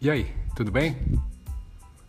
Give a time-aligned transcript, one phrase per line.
[0.00, 0.96] E aí, tudo bem?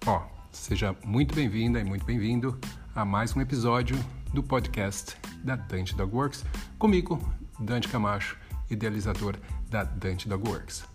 [0.05, 2.55] Ó, seja muito bem-vinda e muito bem-vindo
[2.93, 3.97] a mais um episódio
[4.31, 6.45] do podcast da Dante Dog Works,
[6.77, 7.19] comigo,
[7.59, 8.37] Dante Camacho,
[8.69, 9.37] idealizador
[9.71, 10.85] da Dante Dog Works.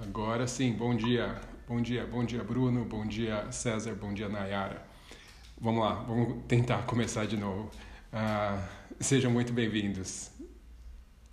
[0.00, 4.80] Agora sim, bom dia, bom dia, bom dia Bruno, bom dia César, bom dia Nayara.
[5.60, 7.68] Vamos lá, vamos tentar começar de novo.
[8.12, 8.62] Uh,
[9.00, 10.37] sejam muito bem-vindos.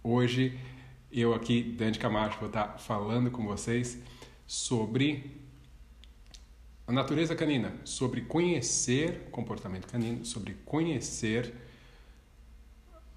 [0.08, 0.56] Hoje
[1.12, 3.98] eu aqui, Dante Camacho, vou estar falando com vocês
[4.46, 5.32] sobre
[6.86, 11.56] a natureza canina, sobre conhecer comportamento canino, sobre conhecer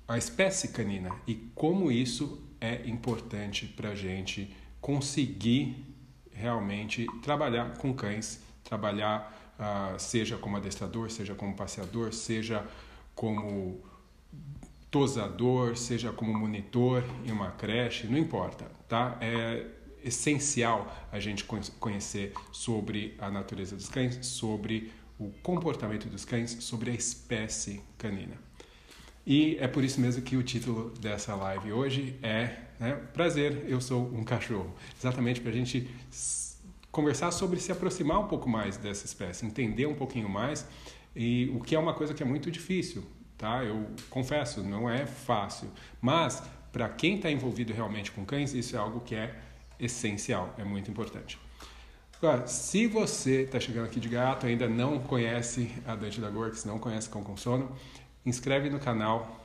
[0.08, 5.84] a espécie canina e como isso é importante para a gente conseguir
[6.32, 12.66] realmente trabalhar com cães, trabalhar uh, seja como adestrador, seja como passeador, seja
[13.14, 13.78] como
[14.90, 19.18] tosador, seja como monitor em uma creche, não importa, tá?
[19.20, 19.66] É
[20.02, 21.44] essencial a gente
[21.78, 28.36] conhecer sobre a natureza dos cães, sobre o comportamento dos cães, sobre a espécie canina.
[29.26, 33.80] E é por isso mesmo que o título dessa live hoje é né, Prazer, eu
[33.80, 34.72] sou um cachorro.
[34.98, 35.90] Exatamente para a gente
[36.90, 40.66] conversar sobre se aproximar um pouco mais dessa espécie, entender um pouquinho mais,
[41.14, 43.04] e o que é uma coisa que é muito difícil,
[43.38, 43.64] tá?
[43.64, 48.78] Eu confesso, não é fácil, mas para quem está envolvido realmente com cães, isso é
[48.78, 49.34] algo que é
[49.78, 51.38] essencial, é muito importante.
[52.20, 56.64] Agora, se você está chegando aqui de gato, ainda não conhece a Dante da Works,
[56.64, 57.70] não conhece Cão com Sono,
[58.26, 59.40] inscreve no canal,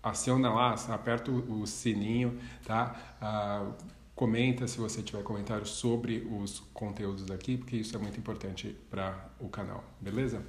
[0.00, 2.94] aciona lá, aperta o sininho, tá?
[3.20, 3.74] Uh,
[4.14, 9.28] comenta se você tiver comentários sobre os conteúdos aqui, porque isso é muito importante para
[9.40, 10.42] o canal, beleza?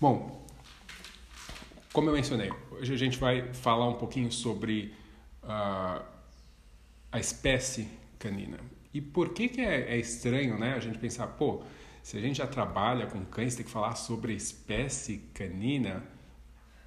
[0.00, 0.43] Bom,
[1.94, 4.92] como eu mencionei, hoje a gente vai falar um pouquinho sobre
[5.44, 6.04] uh,
[7.12, 8.58] a espécie canina.
[8.92, 11.62] E por que, que é, é, estranho né, a gente pensar, pô,
[12.02, 16.02] se a gente já trabalha com cães, tem que falar sobre espécie canina?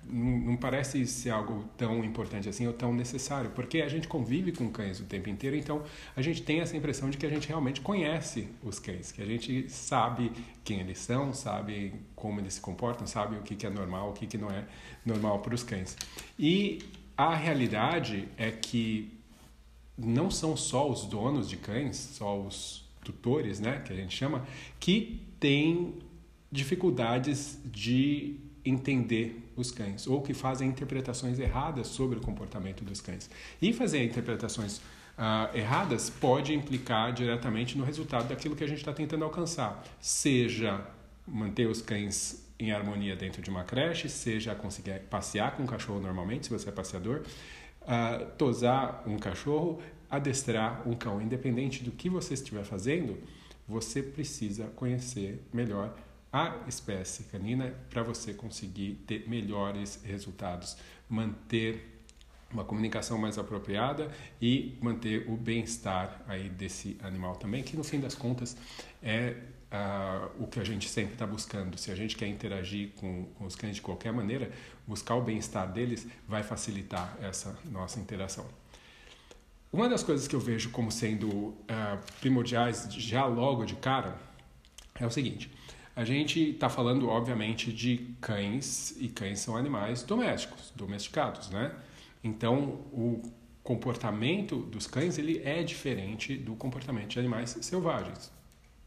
[0.10, 4.70] Não, parece ser algo tão importante assim ou tão necessário, porque a gente convive com
[4.70, 5.84] cães o tempo inteiro, então
[6.16, 9.26] a gente tem essa impressão de que a gente realmente conhece os cães, que a
[9.26, 10.32] gente sabe
[10.64, 14.14] quem eles são, sabe como eles se comportam, sabe o que, que é normal, o
[14.14, 14.66] que, que não é
[15.06, 15.98] normal para os cães.
[16.38, 16.80] E
[17.18, 19.12] a realidade é que
[19.98, 24.46] não são só os donos de cães, só os tutores, né, que a gente chama,
[24.80, 25.96] que têm
[26.52, 28.40] dificuldades de
[28.70, 33.30] entender os cães ou que fazem interpretações erradas sobre o comportamento dos cães.
[33.62, 38.94] E fazer interpretações uh, erradas pode implicar diretamente no resultado daquilo que a gente está
[38.94, 40.86] tentando alcançar, seja
[41.28, 46.00] manter os cães em harmonia dentro de uma creche, seja conseguir passear com um cachorro
[46.00, 47.22] normalmente, se você é passeador,
[47.82, 51.22] uh, tosar um cachorro, adestrar um cão.
[51.22, 53.18] Independente do que você estiver fazendo,
[53.68, 55.94] você precisa conhecer melhor
[56.32, 60.78] a espécie canina para você conseguir ter melhores resultados,
[61.10, 61.98] manter
[62.52, 64.10] uma comunicação mais apropriada
[64.42, 68.56] e manter o bem-estar aí desse animal também, que no fim das contas
[69.04, 69.36] é
[69.72, 71.78] uh, o que a gente sempre está buscando.
[71.78, 74.52] Se a gente quer interagir com, com os cães de qualquer maneira,
[74.88, 78.46] buscar o bem-estar deles vai facilitar essa nossa interação.
[79.72, 81.56] Uma das coisas que eu vejo como sendo uh,
[82.22, 84.18] primordiais já logo de cara
[84.96, 85.52] é o seguinte:
[85.98, 91.76] a gente está falando, obviamente, de cães, e cães são animais domésticos, domesticados, né?
[92.24, 93.20] Então, o
[93.64, 98.32] comportamento dos cães ele é diferente do comportamento de animais selvagens.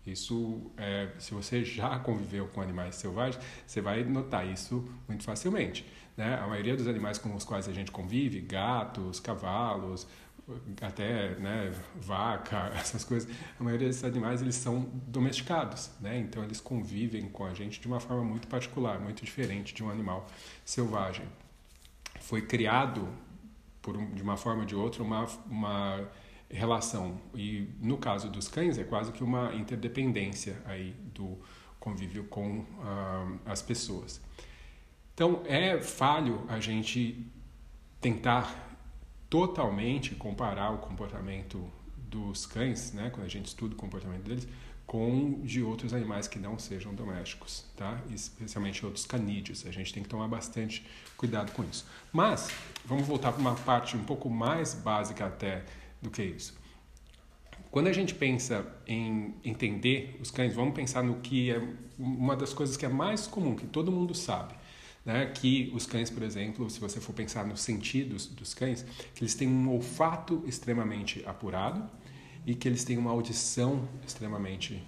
[0.06, 5.84] Isso, é, se você já conviveu com animais selvagens, você vai notar isso muito facilmente.
[6.16, 6.38] Né?
[6.40, 10.06] A maioria dos animais com os quais a gente convive, gatos, cavalos,
[10.80, 16.18] até né, vaca, essas coisas, a maioria desses animais eles são domesticados, né?
[16.18, 19.90] Então eles convivem com a gente de uma forma muito particular, muito diferente de um
[19.90, 20.26] animal
[20.64, 21.26] selvagem.
[22.20, 23.08] Foi criado
[23.80, 26.08] por um, de uma forma ou de outra uma uma
[26.50, 31.38] relação e no caso dos cães é quase que uma interdependência aí do
[31.78, 34.20] convívio com uh, as pessoas.
[35.14, 37.26] Então é falho a gente
[38.00, 38.69] tentar
[39.30, 41.64] totalmente comparar o comportamento
[41.96, 44.46] dos cães, né, quando a gente estuda o comportamento deles,
[44.90, 48.00] com de outros animais que não sejam domésticos, tá?
[48.12, 49.64] Especialmente outros canídeos.
[49.64, 50.84] A gente tem que tomar bastante
[51.16, 51.86] cuidado com isso.
[52.12, 52.50] Mas
[52.84, 55.64] vamos voltar para uma parte um pouco mais básica até
[56.02, 56.58] do que isso.
[57.70, 61.62] Quando a gente pensa em entender os cães, vamos pensar no que é
[61.96, 64.54] uma das coisas que é mais comum, que todo mundo sabe.
[65.04, 69.22] Né, que os cães, por exemplo, se você for pensar nos sentidos dos cães, que
[69.22, 71.88] eles têm um olfato extremamente apurado
[72.46, 74.82] e que eles têm uma audição extremamente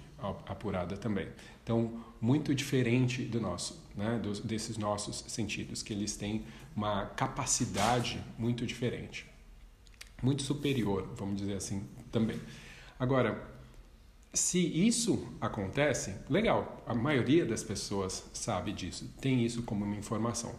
[0.47, 1.29] apurada também.
[1.62, 6.44] Então, muito diferente do nosso, né, dos, desses nossos sentidos, que eles têm
[6.75, 9.26] uma capacidade muito diferente,
[10.23, 12.41] muito superior, vamos dizer assim, também.
[12.99, 13.51] Agora,
[14.32, 20.55] se isso acontece, legal, a maioria das pessoas sabe disso, tem isso como uma informação.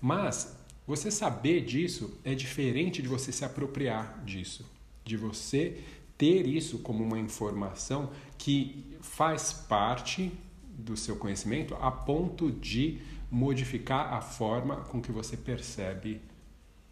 [0.00, 0.56] Mas
[0.86, 4.64] você saber disso é diferente de você se apropriar disso,
[5.04, 5.82] de você
[6.16, 10.32] ter isso como uma informação que faz parte
[10.62, 13.00] do seu conhecimento a ponto de
[13.30, 16.20] modificar a forma com que você percebe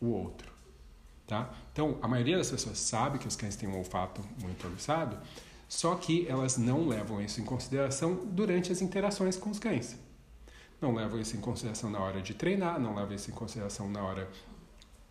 [0.01, 0.53] o outro.
[1.27, 1.55] Tá?
[1.73, 5.17] Então, a maioria das pessoas sabe que os cães têm um olfato muito aguçado,
[5.75, 9.99] só que elas não levam isso em consideração durante as interações com os cães.
[10.81, 14.01] Não levam isso em consideração na hora de treinar, não levam isso em consideração na
[14.01, 14.31] hora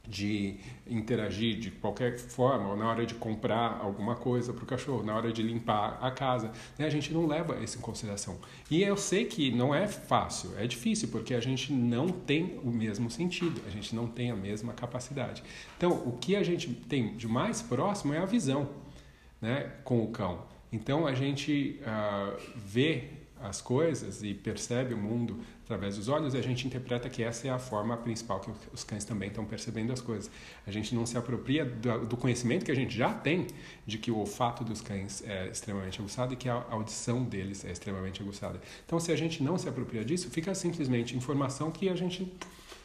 [0.07, 0.57] de
[0.88, 5.13] interagir de qualquer forma, ou na hora de comprar alguma coisa para o cachorro, na
[5.13, 6.86] hora de limpar a casa, né?
[6.86, 8.39] a gente não leva isso em consideração.
[8.71, 12.69] E eu sei que não é fácil, é difícil, porque a gente não tem o
[12.69, 15.44] mesmo sentido, a gente não tem a mesma capacidade.
[15.77, 18.69] Então, o que a gente tem de mais próximo é a visão
[19.42, 20.52] né, com o cão.
[20.73, 23.09] Então, a gente uh, vê
[23.43, 27.47] as coisas e percebe o mundo através dos olhos e a gente interpreta que essa
[27.47, 30.31] é a forma principal que os cães também estão percebendo as coisas.
[30.65, 33.47] A gente não se apropria do, conhecimento que a gente já tem
[33.85, 37.71] de que o olfato dos cães é extremamente aguçado e que a audição deles é
[37.71, 38.61] extremamente aguçada.
[38.85, 42.31] Então, se a gente não se apropria disso, fica simplesmente informação que a gente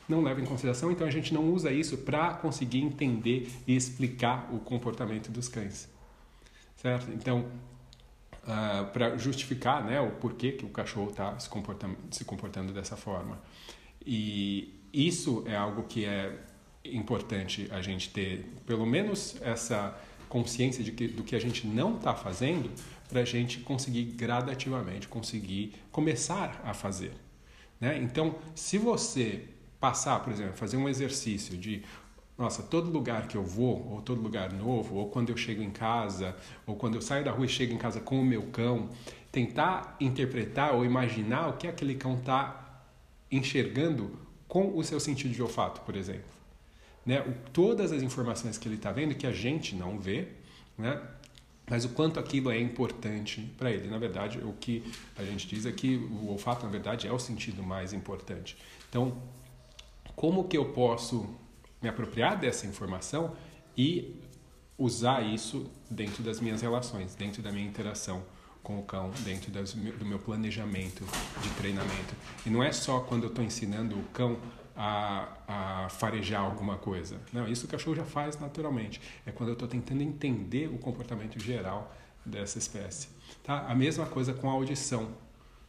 [0.09, 4.49] não leva em consideração, então a gente não usa isso para conseguir entender e explicar
[4.53, 5.89] o comportamento dos cães.
[6.77, 7.11] Certo?
[7.13, 7.47] Então,
[8.49, 12.73] uh, ah, para justificar né, o porquê que o cachorro está se comportando, se comportando
[12.73, 13.39] dessa forma.
[14.05, 16.35] E isso é algo que é
[16.85, 19.97] importante a gente ter, pelo menos essa
[20.29, 22.71] consciência de que, do que a gente não está fazendo,
[23.09, 27.13] para a gente conseguir gradativamente conseguir começar a fazer.
[27.81, 27.99] Né?
[27.99, 29.45] Então, se você
[29.81, 31.83] passar, por exemplo, fazer um exercício de
[32.39, 35.71] nossa, todo lugar que eu vou, ou todo lugar novo, ou quando eu chego em
[35.71, 38.89] casa, ou quando eu saio da rua e chego em casa com o meu cão,
[39.33, 42.85] tentar interpretar ou imaginar o que aquele cão está
[43.31, 46.31] enxergando com o seu sentido de olfato, por exemplo.
[47.05, 47.21] Né?
[47.23, 50.29] O, todas as informações que ele está vendo que a gente não vê,
[50.79, 51.03] né?
[51.69, 53.89] mas o quanto aquilo é importante para ele.
[53.89, 54.85] Na verdade, o que
[55.17, 58.57] a gente diz é que o olfato, na verdade, é o sentido mais importante.
[58.89, 59.21] Então,
[60.15, 61.29] como que eu posso
[61.81, 63.37] me apropriar dessa informação
[63.77, 64.21] e
[64.77, 68.25] usar isso dentro das minhas relações, dentro da minha interação
[68.63, 71.05] com o cão, dentro das, do meu planejamento
[71.43, 72.15] de treinamento.
[72.45, 74.39] E não é só quando eu estou ensinando o cão
[74.77, 77.21] a, a, farejar alguma coisa.
[77.33, 79.01] Não, isso o cachorro já faz naturalmente.
[79.27, 81.93] É quando eu estou tentando entender o comportamento geral
[82.25, 83.09] dessa espécie.
[83.43, 83.67] Tá?
[83.67, 85.09] A mesma coisa com a audição.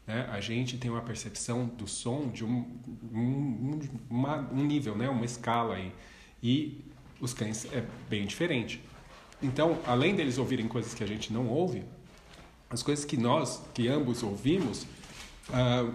[0.10, 0.28] Né?
[0.32, 2.66] A gente tem uma percepção do som de um,
[3.14, 3.80] um,
[4.10, 5.08] uma, um nível, né?
[5.08, 5.94] uma escala aí.
[6.42, 6.84] E
[7.22, 8.82] os cães é bem diferente.
[9.40, 11.84] Então, além deles ouvirem coisas que a gente não ouve,
[12.72, 14.88] as coisas que nós, que ambos ouvimos,
[15.50, 15.94] uh,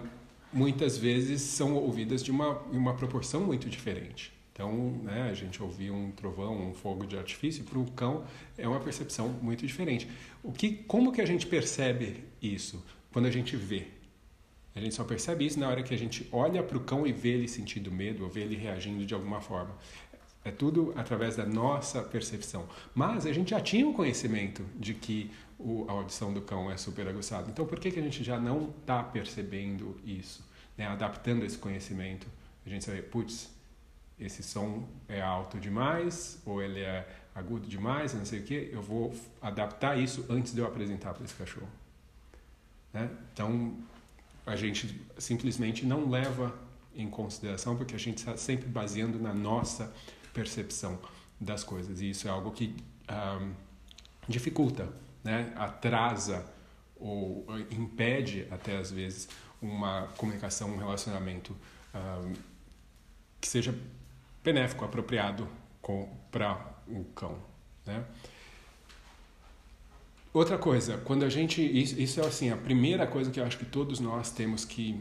[0.52, 4.32] muitas vezes são ouvidas de uma, uma proporção muito diferente.
[4.52, 8.24] Então, né, a gente ouvir um trovão, um fogo de artifício, para o cão
[8.56, 10.08] é uma percepção muito diferente.
[10.40, 12.80] O que, como que a gente percebe isso
[13.10, 13.88] quando a gente vê?
[14.74, 17.12] A gente só percebe isso na hora que a gente olha para o cão e
[17.12, 19.74] vê ele sentindo medo ou vê ele reagindo de alguma forma.
[20.44, 22.68] É tudo através da nossa percepção.
[22.94, 26.76] Mas a gente já tinha um conhecimento de que o, a audição do cão é
[26.76, 27.48] super aguçada.
[27.50, 30.44] Então por que, que a gente já não está percebendo isso?
[30.76, 30.86] Né?
[30.86, 32.26] Adaptando esse conhecimento.
[32.66, 33.50] A gente sabe, putz,
[34.18, 38.70] esse som é alto demais ou ele é agudo demais, não sei o que.
[38.72, 41.68] Eu vou adaptar isso antes de eu apresentar para esse cachorro.
[42.92, 43.08] Né?
[43.32, 43.76] Então
[44.46, 46.54] a gente simplesmente não leva
[46.94, 49.92] em consideração porque a gente está sempre baseando na nossa
[50.32, 50.98] percepção
[51.40, 52.76] das coisas e isso é algo que
[53.40, 53.52] um,
[54.28, 54.88] dificulta,
[55.22, 55.52] né?
[55.56, 56.44] atrasa
[56.96, 59.28] ou impede até às vezes
[59.60, 61.56] uma comunicação, um relacionamento
[61.94, 62.32] um,
[63.40, 63.74] que seja
[64.42, 65.48] benéfico, apropriado
[66.30, 67.38] para o cão,
[67.84, 68.04] né?
[70.34, 71.62] Outra coisa, quando a gente.
[71.62, 75.00] Isso, isso, é assim, a primeira coisa que eu acho que todos nós temos que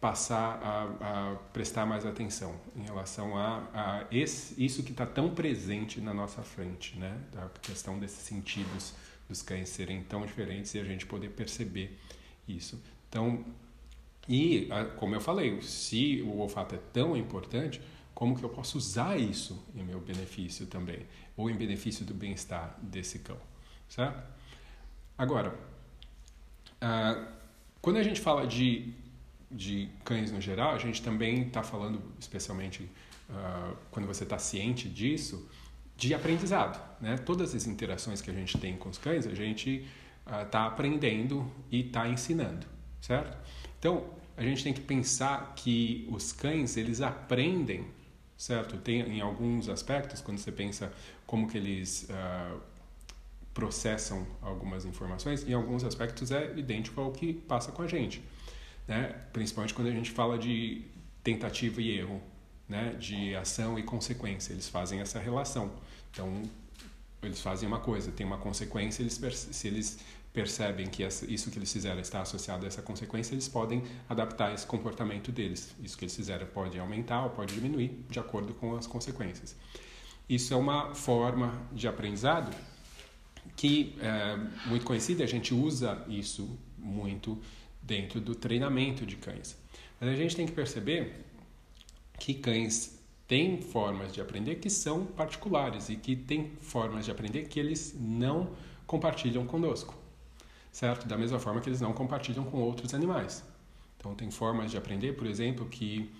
[0.00, 5.34] passar a, a prestar mais atenção em relação a, a esse, isso que está tão
[5.34, 7.20] presente na nossa frente, né?
[7.36, 8.94] A questão desses sentidos
[9.28, 11.98] dos cães serem tão diferentes e a gente poder perceber
[12.48, 12.80] isso.
[13.08, 13.44] Então,
[14.28, 17.80] E, como eu falei, se o olfato é tão importante,
[18.14, 21.06] como que eu posso usar isso em meu benefício também,
[21.36, 23.38] ou em benefício do bem-estar desse cão,
[23.88, 24.22] certo?
[25.18, 25.52] Agora,
[26.80, 27.26] uh,
[27.82, 28.92] quando a gente fala de,
[29.50, 32.88] de cães no geral, a gente também está falando, especialmente
[33.28, 35.50] uh, quando você está ciente disso,
[35.96, 37.18] de aprendizado, né?
[37.18, 39.84] Todas as interações que a gente tem com os cães, a gente
[40.44, 42.64] está uh, aprendendo e está ensinando,
[43.00, 43.36] certo?
[43.80, 44.04] Então,
[44.36, 47.84] a gente tem que pensar que os cães, eles aprendem,
[48.36, 48.76] certo?
[48.76, 50.92] Tem em alguns aspectos, quando você pensa
[51.26, 52.60] como que eles uh,
[53.58, 58.22] processam algumas informações, em alguns aspectos é idêntico ao que passa com a gente,
[58.86, 59.16] né?
[59.32, 60.82] Principalmente quando a gente fala de
[61.24, 62.22] tentativa e erro,
[62.68, 62.94] né?
[63.00, 65.72] De ação e consequência, eles fazem essa relação.
[66.12, 66.40] Então,
[67.20, 69.14] eles fazem uma coisa, tem uma consequência, eles
[69.50, 69.98] se eles
[70.32, 74.66] percebem que isso que eles fizeram está associado a essa consequência, eles podem adaptar esse
[74.68, 75.74] comportamento deles.
[75.82, 79.56] Isso que eles fizeram pode aumentar ou pode diminuir de acordo com as consequências.
[80.28, 82.54] Isso é uma forma de aprendizado
[83.56, 87.40] que é muito conhecida, a gente usa isso muito
[87.82, 89.56] dentro do treinamento de cães.
[90.00, 91.24] Mas a gente tem que perceber
[92.18, 97.48] que cães têm formas de aprender que são particulares e que têm formas de aprender
[97.48, 98.50] que eles não
[98.86, 99.98] compartilham conosco
[100.78, 101.08] certo?
[101.08, 103.44] Da mesma forma que eles não compartilham com outros animais.
[103.96, 106.10] Então, tem formas de aprender, por exemplo, que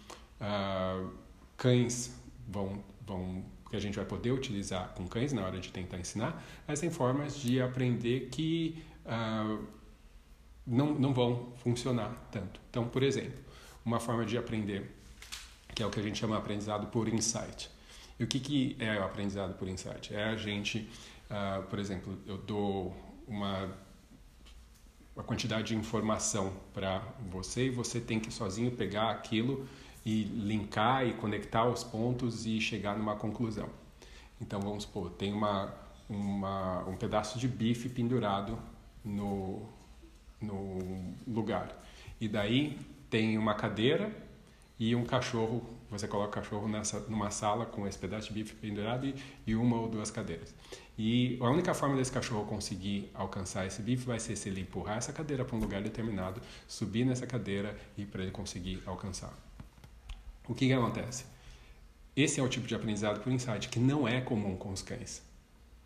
[0.40, 1.10] uh,
[1.56, 2.12] cães
[2.48, 6.42] vão, vão que a gente vai poder utilizar com cães na hora de tentar ensinar,
[6.66, 9.64] mas tem formas de aprender que uh,
[10.66, 12.60] não, não vão funcionar tanto.
[12.70, 13.38] Então, por exemplo,
[13.84, 14.90] uma forma de aprender,
[15.74, 17.70] que é o que a gente chama aprendizado por insight.
[18.18, 20.14] E o que, que é o aprendizado por insight?
[20.14, 20.88] É a gente,
[21.30, 22.96] uh, por exemplo, eu dou
[23.26, 23.70] uma
[25.18, 29.68] uma quantidade de informação para você e você tem que sozinho pegar aquilo
[30.04, 33.68] e linkar e conectar os pontos e chegar numa conclusão.
[34.40, 35.74] Então vamos supor, tem uma,
[36.08, 38.58] uma, um pedaço de bife pendurado
[39.04, 39.62] no,
[40.40, 41.76] no lugar.
[42.20, 42.78] E daí
[43.10, 44.10] tem uma cadeira
[44.78, 45.62] e um cachorro.
[45.90, 49.14] Você coloca o cachorro nessa, numa sala com esse pedaço de bife pendurado e,
[49.46, 50.54] e uma ou duas cadeiras.
[50.96, 54.98] E a única forma desse cachorro conseguir alcançar esse bife vai ser se ele empurrar
[54.98, 59.47] essa cadeira para um lugar determinado, subir nessa cadeira e para ele conseguir alcançar.
[60.48, 61.24] O que, que acontece?
[62.16, 65.22] Esse é o tipo de aprendizado por insight que não é comum com os cães.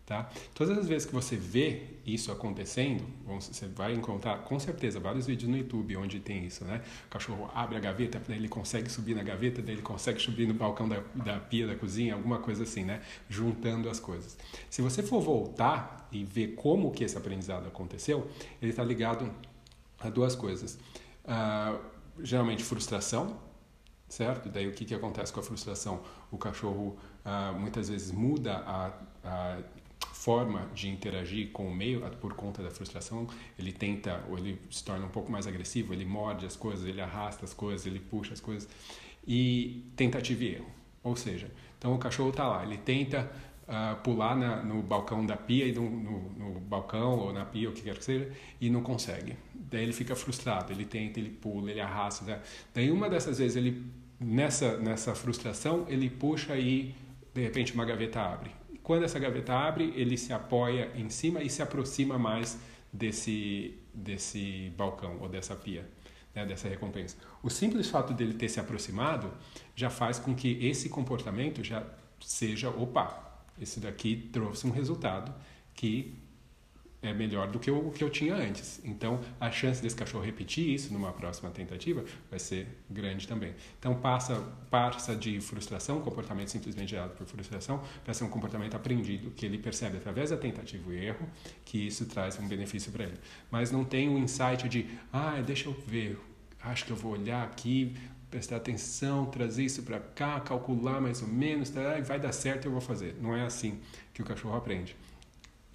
[0.05, 0.29] Tá?
[0.53, 5.49] Todas as vezes que você vê isso acontecendo, você vai encontrar com certeza vários vídeos
[5.49, 6.81] no YouTube onde tem isso, né?
[7.05, 10.45] O cachorro abre a gaveta, daí ele consegue subir na gaveta, daí ele consegue subir
[10.45, 13.01] no balcão da, da pia da cozinha, alguma coisa assim, né?
[13.29, 14.37] Juntando as coisas.
[14.69, 18.29] Se você for voltar e ver como que esse aprendizado aconteceu,
[18.61, 19.31] ele está ligado
[20.01, 20.77] a duas coisas.
[21.23, 21.79] Uh,
[22.21, 23.39] geralmente frustração,
[24.07, 24.49] certo?
[24.49, 26.01] Daí o que, que acontece com a frustração?
[26.31, 28.91] O cachorro uh, muitas vezes muda a,
[29.23, 29.57] a
[30.13, 34.83] forma de interagir com o meio por conta da frustração, ele tenta ou ele se
[34.83, 38.33] torna um pouco mais agressivo, ele morde as coisas, ele arrasta as coisas, ele puxa
[38.33, 38.69] as coisas
[39.27, 40.71] e tentativa e erro.
[41.03, 43.29] Ou seja, então o cachorro está lá, ele tenta
[43.67, 47.69] uh, pular na, no balcão da pia e no, no, no, balcão ou na pia,
[47.69, 49.35] o que quer que seja, e não consegue.
[49.53, 52.25] Daí ele fica frustrado, ele tenta, ele pula, ele arrasta.
[52.25, 52.41] Né?
[52.73, 53.83] Daí uma dessas vezes ele
[54.19, 56.95] nessa nessa frustração ele puxa e
[57.33, 58.51] de repente uma gaveta abre
[58.83, 62.59] quando essa gaveta abre, ele se apoia em cima e se aproxima mais
[62.91, 65.89] desse, desse balcão ou dessa pia,
[66.35, 67.15] né, dessa recompensa.
[67.41, 69.31] O simples fato dele ter se aproximado
[69.73, 71.83] já faz com que esse comportamento já
[72.19, 73.32] seja, opa,
[73.63, 75.33] esse daqui trouxe um resultado
[75.73, 76.15] que
[77.03, 78.79] é melhor do que o que eu tinha antes.
[78.83, 83.53] Então, a chance desse cachorro repetir isso numa próxima tentativa vai ser grande também.
[83.77, 84.41] Então, passa,
[84.71, 89.57] passa de frustração, comportamento simplesmente gerado por frustração, para ser um comportamento aprendido, que ele
[89.57, 91.29] percebe através da tentativa e erro
[91.65, 93.19] que isso traz um benefício para ele.
[93.51, 96.17] Mas não tem o um insight de, ah, deixa eu ver,
[96.61, 97.97] acho que eu vou olhar aqui,
[98.33, 102.71] prestar atenção, trazer isso para cá, calcular mais ou menos, tá, vai dar certo, eu
[102.71, 103.15] vou fazer.
[103.21, 103.79] Não é assim
[104.11, 104.95] que o cachorro aprende.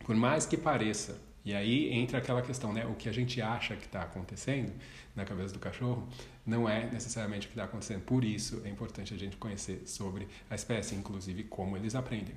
[0.04, 2.84] Por mais que pareça, e aí entra aquela questão, né?
[2.84, 4.72] O que a gente acha que está acontecendo
[5.14, 6.08] na cabeça do cachorro
[6.44, 8.02] não é necessariamente o que está acontecendo.
[8.02, 12.34] Por isso é importante a gente conhecer sobre a espécie, inclusive como eles aprendem.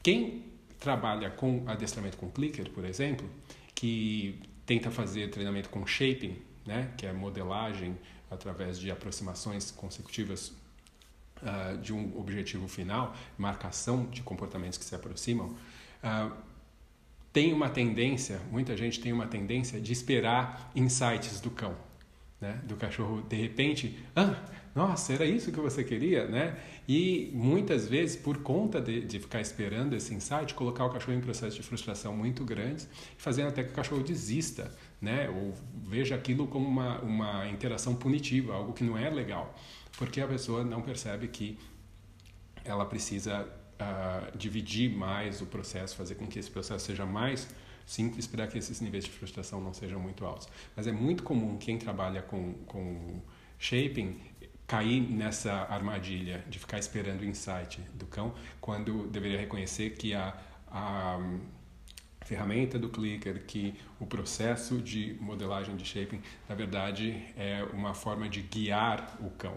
[0.00, 0.44] Quem
[0.78, 3.28] trabalha com adestramento com clicker, por exemplo,
[3.74, 6.92] que tenta fazer treinamento com shaping, né?
[6.96, 7.96] Que é modelagem
[8.30, 10.52] através de aproximações consecutivas
[11.42, 15.54] uh, de um objetivo final, marcação de comportamentos que se aproximam.
[16.02, 16.32] Uh,
[17.32, 21.76] tem uma tendência, muita gente tem uma tendência de esperar insights do cão.
[22.40, 22.60] né?
[22.64, 24.42] Do cachorro de repente, ah,
[24.74, 26.58] nossa, era isso que você queria, né?
[26.86, 31.20] E muitas vezes, por conta de, de ficar esperando esse insight, colocar o cachorro em
[31.20, 35.28] processo de frustração muito grandes, fazendo até que o cachorro desista, né?
[35.28, 39.54] Ou veja aquilo como uma, uma interação punitiva, algo que não é legal,
[39.98, 41.58] porque a pessoa não percebe que
[42.64, 47.48] ela precisa uh, dividir mais o processo, fazer com que esse processo seja mais
[47.86, 50.48] simples para que esses níveis de frustração não sejam muito altos.
[50.74, 53.22] Mas é muito comum quem trabalha com, com
[53.58, 54.20] shaping
[54.66, 60.36] cair nessa armadilha de ficar esperando o insight do cão, quando deveria reconhecer que a,
[60.66, 61.20] a
[62.26, 68.28] ferramenta do clicker, que o processo de modelagem de shaping, na verdade, é uma forma
[68.28, 69.54] de guiar o cão,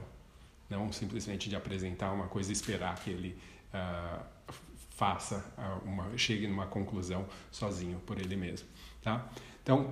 [0.69, 3.35] não simplesmente de apresentar uma coisa e esperar que ele
[3.73, 4.23] uh,
[4.91, 8.67] faça uh, uma chegue numa conclusão sozinho por ele mesmo,
[9.01, 9.27] tá?
[9.63, 9.91] Então,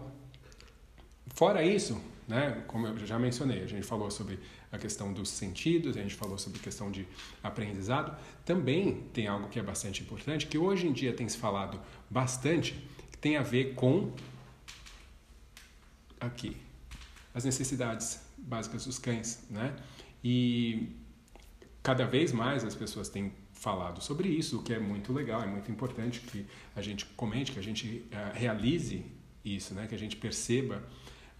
[1.33, 4.39] fora isso, né, como eu já mencionei, a gente falou sobre
[4.71, 7.07] a questão dos sentidos, a gente falou sobre a questão de
[7.41, 8.17] aprendizado.
[8.45, 12.73] Também tem algo que é bastante importante, que hoje em dia tem se falado bastante,
[13.11, 14.11] que tem a ver com
[16.19, 16.57] aqui
[17.33, 19.75] as necessidades básicas dos cães, né?
[20.23, 20.89] E
[21.83, 25.47] cada vez mais as pessoas têm falado sobre isso, o que é muito legal, é
[25.47, 26.45] muito importante que
[26.75, 29.05] a gente comente, que a gente uh, realize
[29.43, 29.87] isso, né?
[29.87, 30.83] Que a gente perceba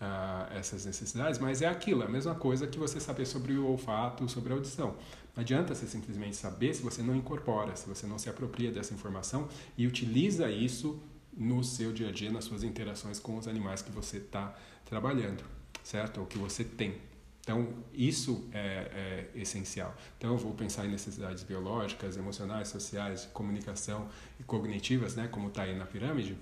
[0.01, 3.67] uh, essas necessidades, mas é aquilo, é a mesma coisa que você saber sobre o
[3.67, 4.95] olfato, sobre a audição.
[5.35, 8.93] Não adianta você simplesmente saber se você não incorpora, se você não se apropria dessa
[8.93, 10.99] informação e utiliza isso
[11.35, 15.43] no seu dia a dia, nas suas interações com os animais que você está trabalhando,
[15.83, 16.21] certo?
[16.21, 16.95] Ou que você tem.
[17.41, 19.95] Então, isso é, é, essencial.
[20.17, 25.61] Então, eu vou pensar em necessidades biológicas, emocionais, sociais, comunicação e cognitivas, né, como está
[25.61, 26.35] aí na pirâmide.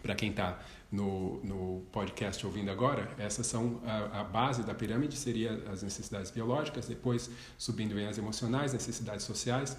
[0.00, 0.58] Para quem está
[0.92, 6.30] no, no podcast ouvindo agora, essas são a, a, base da pirâmide, seria as necessidades
[6.30, 9.74] biológicas, depois subindo vem as emocionais, necessidades sociais,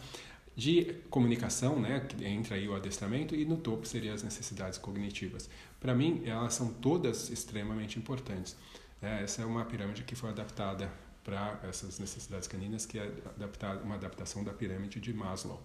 [0.56, 5.49] de comunicação, né, que entra aí o adestramento, e no topo seriam as necessidades cognitivas.
[5.80, 8.56] Para mim, elas são todas extremamente importantes.
[8.99, 9.23] Né?
[9.23, 10.91] Essa é uma pirâmide que foi adaptada
[11.23, 15.62] para essas necessidades caninas, que é adaptada, uma adaptação da pirâmide de Maslow.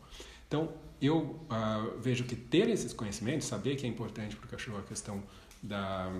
[0.48, 4.78] Então, eu uh, vejo que ter esses conhecimentos, saber que é importante para o cachorro
[4.78, 5.22] a questão
[5.62, 6.10] da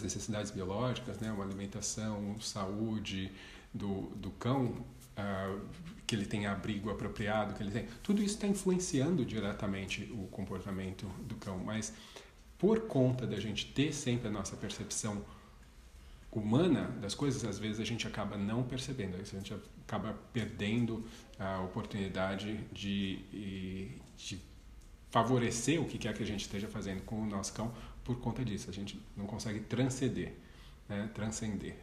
[0.00, 3.30] necessidades biológicas, né, uma alimentação, saúde
[3.72, 4.74] do, do cão,
[5.16, 5.60] uh,
[6.06, 11.06] que ele tenha abrigo apropriado, que ele tem, tudo isso está influenciando diretamente o comportamento
[11.26, 11.58] do cão.
[11.58, 11.92] Mas
[12.58, 15.22] por conta da gente ter sempre a nossa percepção
[16.30, 19.54] humana das coisas, às vezes a gente acaba não percebendo, a gente
[19.86, 21.04] acaba perdendo
[21.38, 23.20] a oportunidade de,
[24.16, 24.38] de
[25.10, 27.72] favorecer o que quer que a gente esteja fazendo com o nosso cão
[28.04, 28.68] por conta disso.
[28.68, 30.34] A gente não consegue transcender,
[30.88, 31.08] né?
[31.14, 31.74] transcender,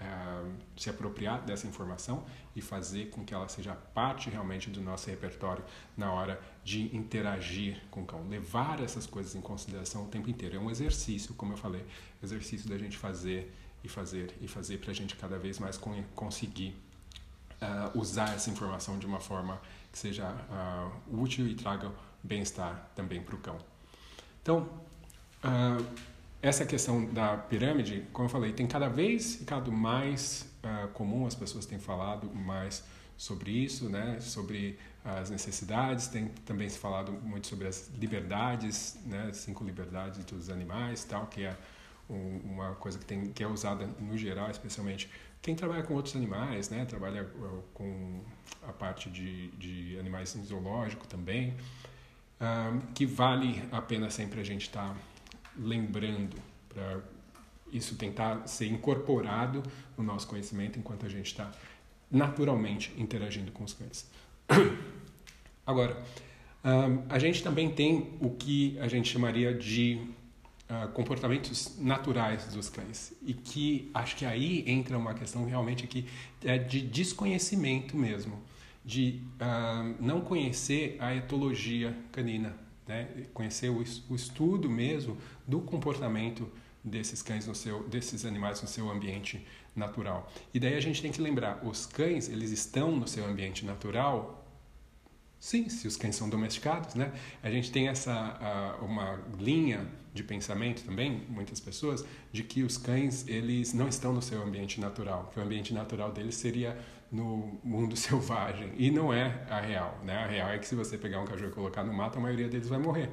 [0.00, 2.24] uh, se apropriar dessa informação
[2.56, 5.64] e fazer com que ela seja parte realmente do nosso repertório
[5.96, 8.26] na hora de interagir com o cão.
[8.28, 10.56] Levar essas coisas em consideração o tempo inteiro.
[10.56, 11.84] É um exercício, como eu falei,
[12.22, 15.78] exercício da gente fazer e fazer e fazer para a gente cada vez mais
[16.14, 16.76] conseguir
[17.62, 19.60] uh, usar essa informação de uma forma
[19.92, 21.90] que seja uh, útil e traga
[22.22, 23.58] bem-estar também para o cão.
[24.42, 24.68] Então,
[25.44, 25.84] uh,
[26.40, 30.46] essa questão da pirâmide, como eu falei, tem cada vez ficado mais
[30.92, 32.84] comum, as pessoas têm falado mais
[33.16, 34.20] sobre isso, né?
[34.20, 39.30] sobre as necessidades, tem também se falado muito sobre as liberdades, né?
[39.32, 41.56] cinco liberdades dos animais, tal, que é
[42.08, 45.10] uma coisa que, tem, que é usada no geral, especialmente
[45.42, 46.84] quem trabalha com outros animais, né?
[46.84, 48.20] Trabalha uh, com
[48.66, 51.54] a parte de, de animais em zoológico também,
[52.40, 54.96] uh, que vale a pena sempre a gente estar tá
[55.56, 56.36] lembrando
[56.68, 57.00] para
[57.72, 59.62] isso tentar ser incorporado
[59.96, 61.52] no nosso conhecimento enquanto a gente está
[62.10, 64.10] naturalmente interagindo com os cães.
[65.66, 66.02] Agora,
[66.64, 70.00] um, a gente também tem o que a gente chamaria de
[70.68, 76.06] uh, comportamentos naturais dos cães e que acho que aí entra uma questão realmente que
[76.44, 78.40] é de desconhecimento mesmo,
[78.84, 83.08] de uh, não conhecer a etologia canina, né?
[83.34, 86.50] conhecer o, o estudo mesmo do comportamento
[86.82, 90.30] desses cães no seu, desses animais no seu ambiente natural.
[90.52, 94.37] E daí a gente tem que lembrar, os cães eles estão no seu ambiente natural
[95.40, 97.12] Sim, se os cães são domesticados, né?
[97.42, 102.76] A gente tem essa uh, uma linha de pensamento também, muitas pessoas, de que os
[102.76, 106.76] cães eles não estão no seu ambiente natural, que o ambiente natural deles seria
[107.10, 110.16] no mundo selvagem e não é a real, né?
[110.16, 112.48] A real é que se você pegar um cachorro e colocar no mato, a maioria
[112.48, 113.08] deles vai morrer,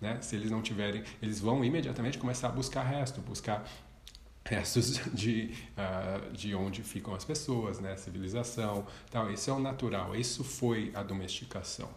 [0.00, 0.20] né?
[0.20, 3.64] Se eles não tiverem, eles vão imediatamente começar a buscar resto, buscar
[4.52, 7.96] restos de, uh, de onde ficam as pessoas, né?
[7.96, 9.30] Civilização, tal.
[9.30, 10.14] Isso é o natural.
[10.14, 11.88] Isso foi a domesticação.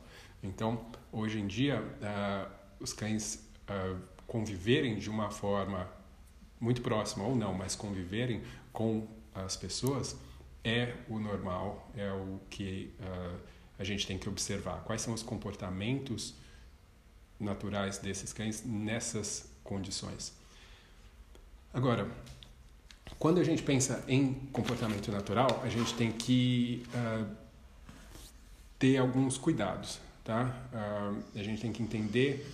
[0.41, 5.89] Então, hoje em dia, uh, os cães uh, conviverem de uma forma
[6.59, 8.41] muito próxima ou não, mas conviverem
[8.71, 10.15] com as pessoas
[10.63, 12.91] é o normal, é o que
[13.77, 14.83] a gente tem que observar.
[14.83, 16.33] Quais são os comportamentos
[17.39, 20.33] naturais desses cães nessas condições?
[21.75, 22.09] Agora,
[23.17, 27.25] quando a gente pensa em comportamento natural, a gente tem que uh,
[28.77, 30.53] ter alguns cuidados, tá?
[30.73, 32.45] Uh, a gente tem que entender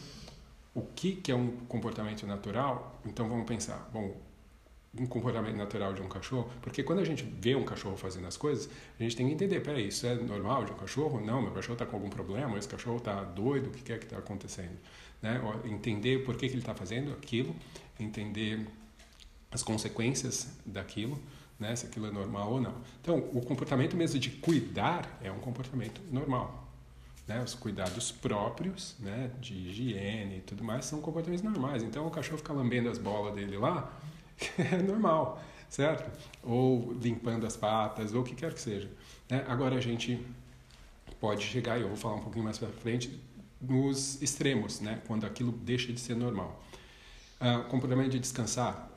[0.73, 2.99] o que, que é um comportamento natural.
[3.05, 4.15] Então vamos pensar, bom,
[4.97, 8.35] um comportamento natural de um cachorro, porque quando a gente vê um cachorro fazendo as
[8.35, 8.69] coisas,
[8.99, 11.21] a gente tem que entender, peraí, isso é normal de um cachorro?
[11.21, 14.05] Não, meu cachorro está com algum problema, esse cachorro está doido, o que é que
[14.05, 14.77] está acontecendo?
[15.21, 15.41] Né?
[15.65, 17.55] Entender por que, que ele está fazendo aquilo,
[17.99, 18.67] entender
[19.51, 21.19] as consequências daquilo,
[21.59, 22.73] né, se aquilo é normal ou não.
[23.01, 26.67] Então, o comportamento mesmo de cuidar é um comportamento normal.
[27.27, 27.41] Né?
[27.43, 31.83] Os cuidados próprios, né, de higiene e tudo mais, são comportamentos normais.
[31.83, 33.93] Então, o cachorro ficar lambendo as bolas dele lá
[34.57, 36.09] é normal, certo?
[36.43, 38.89] Ou limpando as patas, ou o que quer que seja.
[39.29, 39.45] Né?
[39.47, 40.25] Agora, a gente
[41.19, 43.21] pode chegar, e eu vou falar um pouquinho mais para frente,
[43.61, 44.99] nos extremos, né?
[45.05, 46.59] quando aquilo deixa de ser normal.
[47.39, 48.90] Uh, comportamento de descansar,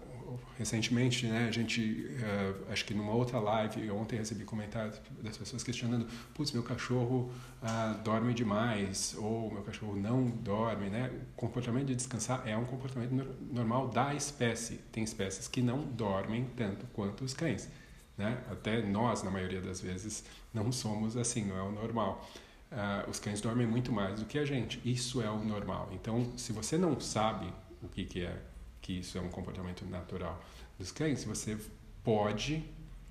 [0.58, 5.62] recentemente, né, a gente, uh, acho que numa outra live, ontem recebi comentários das pessoas
[5.62, 7.30] questionando, putz, meu cachorro
[7.62, 11.10] uh, dorme demais, ou meu cachorro não dorme, né?
[11.32, 13.12] O comportamento de descansar é um comportamento
[13.52, 14.76] normal da espécie.
[14.92, 17.68] Tem espécies que não dormem tanto quanto os cães,
[18.16, 18.42] né?
[18.50, 22.28] Até nós, na maioria das vezes, não somos assim, não é o normal.
[22.70, 24.80] Uh, os cães dormem muito mais do que a gente.
[24.84, 25.90] Isso é o normal.
[25.92, 28.36] Então, se você não sabe o que, que é
[28.84, 30.38] que isso é um comportamento natural
[30.78, 31.56] dos cães, você
[32.04, 32.62] pode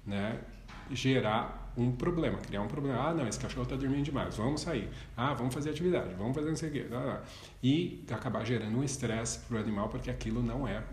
[0.06, 0.40] né,
[0.92, 3.10] gerar um problema, criar um problema.
[3.10, 4.88] Ah, não, esse cachorro está dormindo demais, vamos sair.
[5.18, 6.86] Ah, vamos fazer atividade, vamos fazer não sei o quê.
[7.64, 10.84] E acabar gerando um estresse para o animal, porque aquilo não é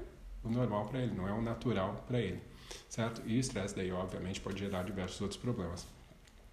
[0.42, 2.40] o normal para ele, não é o natural para ele,
[2.88, 3.20] certo?
[3.26, 5.86] E o estresse daí, obviamente, pode gerar diversos outros problemas.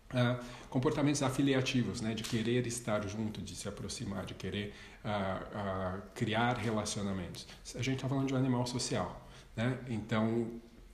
[0.09, 6.01] Uh, comportamentos afiliativos, né, de querer estar junto, de se aproximar, de querer uh, uh,
[6.15, 7.45] criar relacionamentos.
[7.75, 9.77] A gente está falando de um animal social, né?
[9.89, 10.47] Então,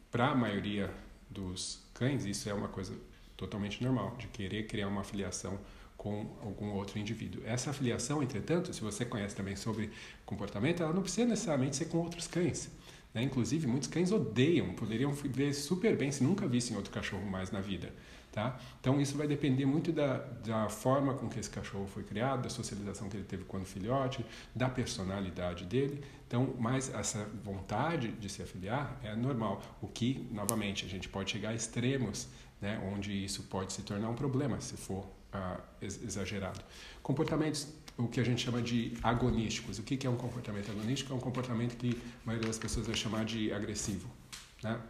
[0.09, 0.89] para a maioria
[1.29, 2.93] dos cães, isso é uma coisa
[3.37, 5.59] totalmente normal, de querer criar uma afiliação
[5.97, 7.41] com algum outro indivíduo.
[7.45, 9.91] Essa afiliação, entretanto, se você conhece também sobre
[10.25, 12.69] comportamento, ela não precisa necessariamente ser com outros cães.
[13.13, 13.23] Né?
[13.23, 17.61] Inclusive, muitos cães odeiam, poderiam ver super bem se nunca vissem outro cachorro mais na
[17.61, 17.93] vida.
[18.33, 18.59] Tá?
[18.81, 22.49] Então isso vai depender muito da, da forma com que esse cachorro foi criado, da
[22.49, 26.03] socialização que ele teve quando filhote, da personalidade dele.
[26.25, 29.61] Então, mas essa vontade de se afiliar é normal.
[29.79, 32.27] O que, novamente, a gente pode chegar a extremos,
[32.59, 36.59] né, onde isso pode se tornar um problema se for ah, exagerado.
[37.03, 39.77] Comportamentos, o que a gente chama de agonísticos.
[39.77, 41.13] O que, é um comportamento agonístico?
[41.13, 44.09] É um comportamento que a maioria das pessoas vai chamar de agressivo.
[44.63, 44.81] Né?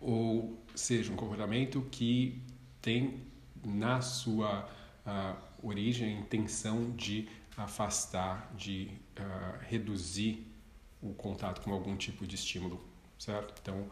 [0.00, 2.40] ou seja, um comportamento que
[2.80, 3.22] tem
[3.64, 4.68] na sua
[5.06, 8.88] uh, origem a intenção de afastar, de
[9.18, 10.46] uh, reduzir
[11.02, 12.82] o contato com algum tipo de estímulo,
[13.18, 13.54] certo?
[13.60, 13.86] Então,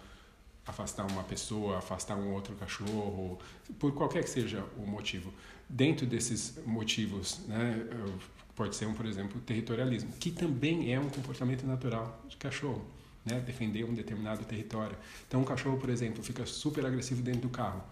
[0.66, 3.38] afastar uma pessoa, afastar um outro cachorro,
[3.78, 5.32] por qualquer que seja o motivo.
[5.68, 7.86] Dentro desses motivos, né,
[8.54, 12.84] pode ser, um, por exemplo, territorialismo, que também é um comportamento natural de cachorro
[13.28, 14.96] né, defender um determinado território.
[15.26, 17.82] Então, um cachorro, por exemplo, fica super agressivo dentro do carro.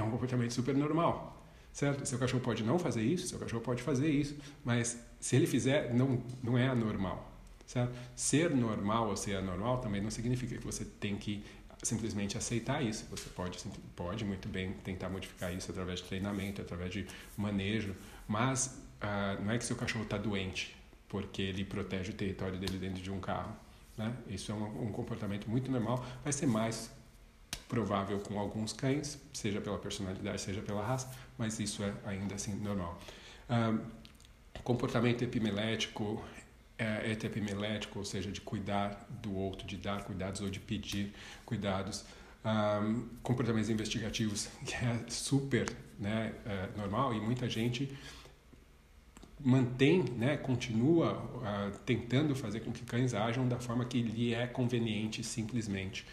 [0.00, 2.06] É um comportamento super normal, certo?
[2.06, 4.34] Seu cachorro pode não fazer isso, seu cachorro pode fazer isso,
[4.64, 7.30] mas se ele fizer, não, não é anormal,
[7.66, 7.92] certo?
[8.16, 11.44] Ser normal ou ser anormal também não significa que você tem que
[11.82, 13.06] simplesmente aceitar isso.
[13.10, 13.58] Você pode,
[13.94, 17.94] pode muito bem tentar modificar isso através de treinamento, através de manejo,
[18.26, 20.76] mas uh, não é que seu cachorro está doente
[21.10, 23.54] porque ele protege o território dele dentro de um carro.
[23.98, 24.14] Né?
[24.28, 26.02] Isso é um, um comportamento muito normal.
[26.22, 26.90] Vai ser mais
[27.70, 32.52] provável com alguns cães, seja pela personalidade, seja pela raça, mas isso é ainda assim
[32.56, 33.00] normal.
[34.64, 36.22] Comportamento epimelético,
[36.76, 41.14] é, epimelético, ou seja, de cuidar do outro, de dar cuidados ou de pedir
[41.46, 42.04] cuidados.
[42.42, 47.96] Um, comportamentos investigativos, que é super né, é, normal e muita gente
[49.42, 54.46] mantém, né, continua uh, tentando fazer com que cães ajam da forma que lhe é
[54.46, 56.06] conveniente, simplesmente.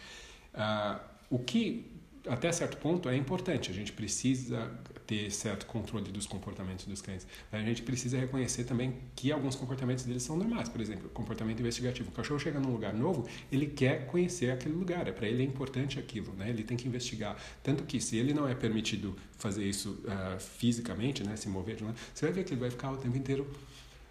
[0.54, 0.98] Uh,
[1.30, 3.70] o que até certo ponto é importante.
[3.70, 4.70] A gente precisa
[5.06, 7.26] ter certo controle dos comportamentos dos cães.
[7.50, 10.68] A gente precisa reconhecer também que alguns comportamentos deles são normais.
[10.68, 12.10] Por exemplo, comportamento investigativo.
[12.10, 15.08] O cachorro chega num lugar novo, ele quer conhecer aquele lugar.
[15.08, 16.50] É para ele é importante aquilo, né?
[16.50, 17.36] Ele tem que investigar.
[17.62, 21.94] Tanto que se ele não é permitido fazer isso uh, fisicamente, né, se mover, né,
[22.12, 23.48] você vai ver que ele vai ficar o tempo inteiro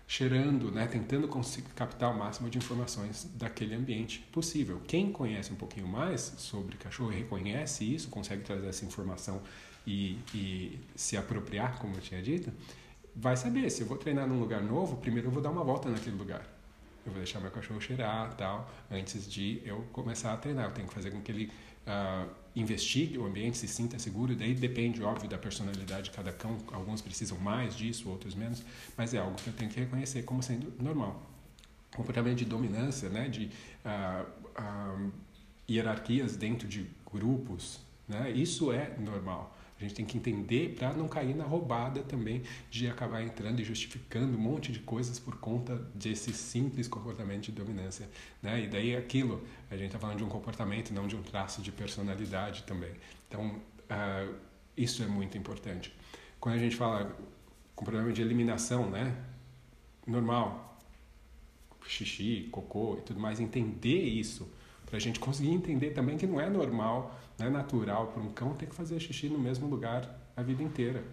[0.08, 1.30] cheirando, né, tentando
[1.76, 4.82] captar o máximo de informações daquele ambiente possível.
[4.88, 9.42] Quem conhece um pouquinho mais sobre cachorro e reconhece isso, consegue trazer essa informação
[9.86, 12.54] e, e se apropriar, como eu tinha dito,
[13.14, 15.90] vai saber se eu vou treinar num lugar novo, primeiro eu vou dar uma volta
[15.90, 16.42] naquele lugar.
[17.06, 20.66] Eu vou deixar meu cachorro cheirar, tal, antes de eu começar a treinar.
[20.66, 21.52] Eu tenho que fazer com que ele
[21.88, 24.36] uh, investigue o ambiente, se sinta seguro.
[24.36, 26.58] Daí depende, óbvio, da personalidade de cada cão.
[26.72, 28.64] Alguns precisam mais disso, outros menos.
[28.96, 31.22] Mas é algo que eu tenho que reconhecer como sendo normal.
[31.96, 33.50] Comportamento de dominância, né, de
[33.86, 34.26] uh,
[34.62, 35.12] uh,
[35.70, 39.57] hierarquias dentro de grupos, né, isso é normal.
[39.80, 43.64] A gente tem que entender para não cair na roubada também de acabar entrando e
[43.64, 48.10] justificando um monte de coisas por conta desse simples comportamento de dominância.
[48.42, 48.64] Né?
[48.64, 51.72] E daí aquilo, a gente está falando de um comportamento, não de um traço de
[51.72, 52.92] personalidade também.
[53.28, 54.36] Então, uh,
[54.76, 55.94] isso é muito importante.
[56.40, 57.16] Quando a gente fala
[57.76, 59.16] comportamento de eliminação, né?
[60.08, 60.80] normal,
[61.86, 64.50] xixi, cocô e tudo mais, entender isso
[64.88, 68.32] para a gente conseguir entender também que não é normal, não é natural para um
[68.32, 71.04] cão ter que fazer xixi no mesmo lugar a vida inteira.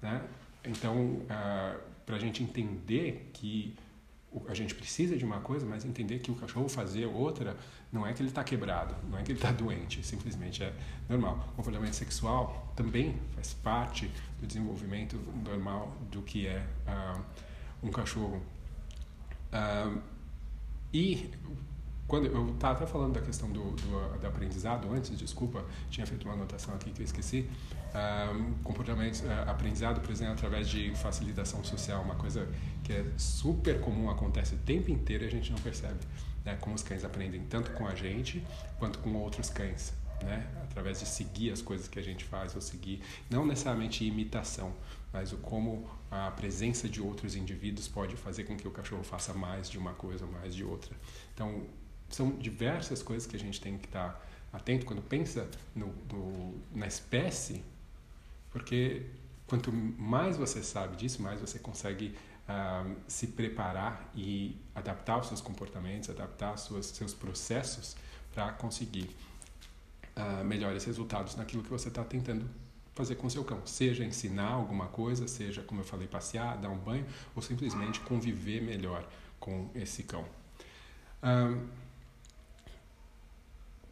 [0.00, 0.22] Né?
[0.64, 3.76] Então, ah, para a gente entender que
[4.48, 7.56] a gente precisa de uma coisa, mas entender que o cachorro fazer outra
[7.92, 10.72] não é que ele está quebrado, não é que ele está doente, simplesmente é
[11.08, 11.48] normal.
[11.52, 17.20] O comportamento sexual também faz parte do desenvolvimento normal do que é uh,
[17.82, 18.42] um cachorro.
[19.52, 20.00] Uh,
[20.92, 21.30] e
[22.06, 26.24] quando eu estava até falando da questão do, do, do, aprendizado antes, desculpa, tinha feito
[26.24, 27.48] uma anotação aqui que eu esqueci.
[27.94, 32.48] Um, comportamento, uh, aprendizado, por exemplo, através de facilitação social, uma coisa
[32.82, 36.00] que é super comum, acontece o tempo inteiro e a gente não percebe.
[36.44, 36.56] Né?
[36.60, 38.44] Como os cães aprendem tanto com a gente
[38.78, 39.94] quanto com outros cães.
[40.22, 40.46] Né?
[40.64, 44.72] Através de seguir as coisas que a gente faz ou seguir, não necessariamente imitação,
[45.12, 49.32] mas o como a presença de outros indivíduos pode fazer com que o cachorro faça
[49.32, 50.94] mais de uma coisa, mais de outra.
[51.32, 51.64] Então,
[52.08, 54.20] são diversas coisas que a gente tem que estar
[54.52, 57.62] atento quando pensa no, no, na espécie,
[58.50, 59.06] porque
[59.46, 62.14] quanto mais você sabe disso, mais você consegue
[62.48, 67.96] uh, se preparar e adaptar os seus comportamentos, adaptar os seus, processos
[68.32, 69.10] para conseguir
[70.16, 72.48] uh, melhores resultados naquilo que você está tentando
[72.94, 73.60] fazer com seu cão.
[73.66, 78.62] Seja ensinar alguma coisa, seja, como eu falei, passear, dar um banho, ou simplesmente conviver
[78.62, 79.04] melhor
[79.40, 80.24] com esse cão.
[81.22, 81.83] Uh,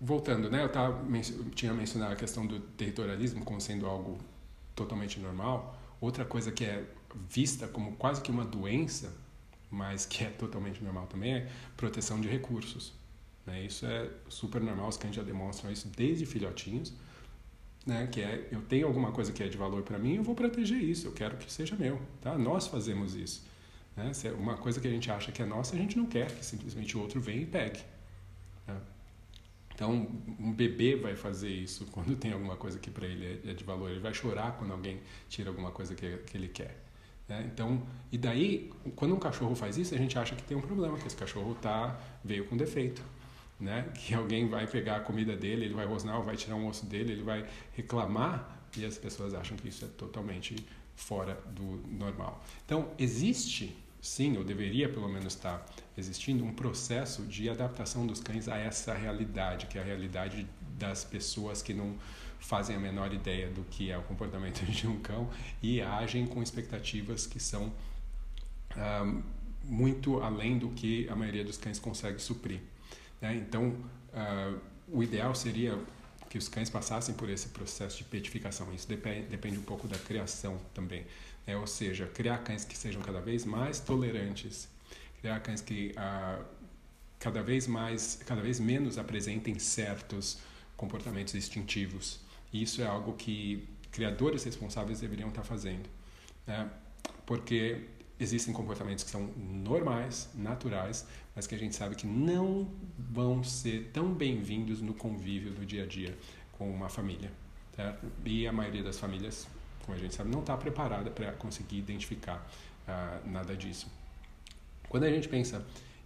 [0.03, 0.65] voltando, né?
[0.65, 1.01] Eu tava,
[1.55, 4.19] tinha mencionado a questão do territorialismo como sendo algo
[4.75, 5.79] totalmente normal.
[6.01, 6.85] Outra coisa que é
[7.29, 9.15] vista como quase que uma doença,
[9.71, 12.93] mas que é totalmente normal também, é proteção de recursos.
[13.47, 13.65] Né?
[13.65, 16.93] Isso é super normal, os cães já demonstram isso desde filhotinhos.
[17.85, 20.37] Né, que é eu tenho alguma coisa que é de valor para mim, eu vou
[20.37, 22.39] proteger isso, eu quero que seja meu, tá?
[22.39, 23.45] Nós fazemos isso.
[23.97, 24.15] Né?
[24.15, 26.31] Se é uma coisa que a gente acha que é nossa, a gente não quer
[26.31, 27.81] que simplesmente o outro venha e pegue.
[29.75, 30.09] Então,
[30.39, 33.65] um bebê vai fazer isso quando tem alguma coisa que para ele é, é de
[33.65, 33.91] valor.
[33.91, 36.83] Ele vai chorar quando alguém tira alguma coisa que, que ele quer.
[37.29, 37.51] Né?
[37.53, 40.99] Então, e daí, quando um cachorro faz isso, a gente acha que tem um problema,
[40.99, 43.03] que esse cachorro tá, veio com defeito.
[43.59, 43.89] Né?
[43.95, 47.13] Que alguém vai pegar a comida dele, ele vai rosnar, vai tirar um osso dele,
[47.13, 50.57] ele vai reclamar e as pessoas acham que isso é totalmente
[50.95, 52.45] fora do normal.
[52.65, 55.65] Então, existe sim, ou deveria pelo menos estar
[55.97, 61.05] existindo um processo de adaptação dos cães a essa realidade, que é a realidade das
[61.05, 61.95] pessoas que não
[62.41, 65.31] fazem a menor ideia do que é o comportamento de um cão
[65.63, 67.73] e agem com expectativas que são
[68.77, 69.23] ah,
[69.65, 72.61] muito além do que a maioria dos cães consegue suprir.
[73.21, 73.37] Né?
[73.37, 73.77] Então,
[74.13, 74.53] ah,
[74.89, 75.79] o ideal seria
[76.29, 78.73] que os cães passassem por esse processo de petificação.
[78.75, 81.05] Isso depende, depende um pouco da criação também.
[81.47, 84.69] É, ou seja, criar cães que sejam cada vez mais tolerantes,
[85.21, 86.41] criar cães que ah,
[87.19, 90.39] cada vez mais, cada vez menos apresentem certos
[90.77, 92.21] comportamentos instintivos.
[92.53, 95.89] E isso é algo que criadores responsáveis deveriam estar fazendo,
[96.47, 96.71] né?
[97.27, 97.87] porque
[98.19, 103.91] existem comportamentos que são normais, naturais, mas que a gente sabe que não vão ser
[103.93, 106.17] tão bem-vindos no convívio do dia a dia
[106.53, 107.31] com uma família.
[107.75, 108.07] Certo?
[108.25, 109.47] E a maioria das famílias
[109.83, 112.47] como a gente sabe, não está preparada para conseguir identificar
[112.89, 113.87] uh, nada disso.
[114.89, 115.65] Quando a gente pensa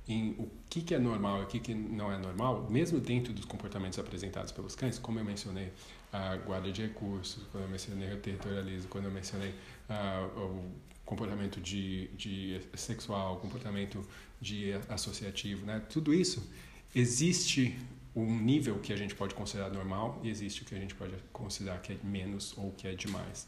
[0.09, 3.33] em o que, que é normal e o que, que não é normal, mesmo dentro
[3.33, 5.73] dos comportamentos apresentados pelos cães, como eu mencionei
[6.13, 10.73] a guarda de recursos, quando eu mencionei o territorialismo, quando eu mencionei uh, o
[11.05, 14.07] comportamento de, de sexual, comportamento
[14.41, 15.81] de associativo, né?
[15.89, 16.49] Tudo isso
[16.95, 17.77] existe
[18.17, 21.13] um nível que a gente pode considerar normal e existe o que a gente pode
[21.31, 23.47] considerar que é menos ou que é demais.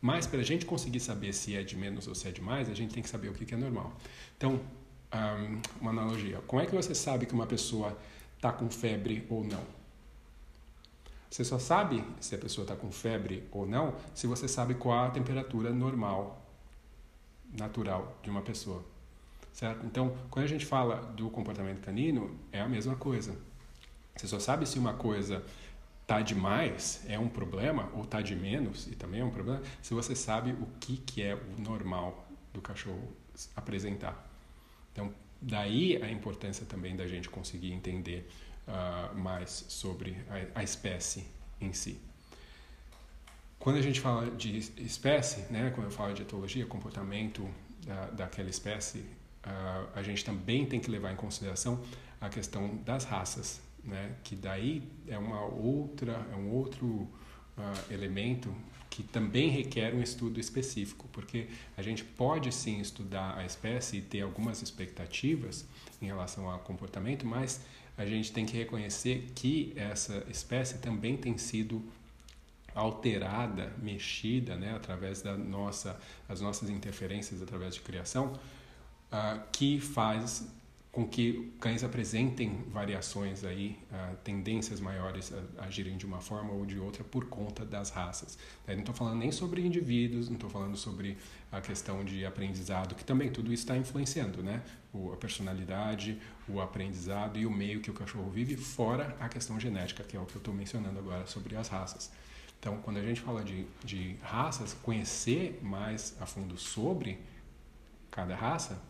[0.00, 2.74] Mas para a gente conseguir saber se é de menos ou se é demais, a
[2.74, 3.92] gente tem que saber o que é normal.
[4.36, 4.60] Então,
[5.14, 6.38] um, uma analogia.
[6.46, 7.96] Como é que você sabe que uma pessoa
[8.34, 9.62] está com febre ou não?
[11.30, 15.04] Você só sabe se a pessoa está com febre ou não se você sabe qual
[15.04, 16.44] a temperatura normal,
[17.56, 18.84] natural de uma pessoa.
[19.52, 19.86] Certo?
[19.86, 23.49] Então, quando a gente fala do comportamento canino, é a mesma coisa.
[24.16, 25.42] Você só sabe se uma coisa
[26.06, 29.94] tá demais é um problema ou tá de menos e também é um problema se
[29.94, 33.12] você sabe o que que é o normal do cachorro
[33.54, 34.28] apresentar.
[34.92, 38.28] Então, daí a importância também da gente conseguir entender
[38.66, 41.26] uh, mais sobre a, a, espécie
[41.60, 41.98] em si.
[43.58, 47.48] Quando a gente fala de espécie, né, quando eu falo de etologia, comportamento
[47.86, 51.80] da, daquela espécie, uh, a gente também tem que levar em consideração
[52.20, 58.54] a questão das raças, né, que daí é uma outra, é um outro uh, elemento
[58.88, 64.02] que também requer um estudo específico, porque a gente pode sim estudar a espécie e
[64.02, 65.64] ter algumas expectativas
[66.02, 67.60] em relação ao comportamento, mas
[67.96, 71.84] a gente tem que reconhecer que essa espécie também tem sido
[72.74, 78.32] alterada, mexida, né, através da nossa, as nossas interferências através de criação,
[79.12, 80.48] uh, que faz
[80.92, 86.66] com que cães apresentem variações aí, uh, tendências maiores a agirem de uma forma ou
[86.66, 88.36] de outra por conta das raças.
[88.66, 91.16] Eu não estou falando nem sobre indivíduos, não estou falando sobre
[91.52, 94.62] a questão de aprendizado, que também tudo isso está influenciando, né?
[94.92, 99.60] O, a personalidade, o aprendizado e o meio que o cachorro vive, fora a questão
[99.60, 102.10] genética, que é o que eu estou mencionando agora sobre as raças.
[102.58, 107.20] Então, quando a gente fala de, de raças, conhecer mais a fundo sobre
[108.10, 108.89] cada raça